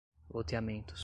loteamentos 0.33 0.99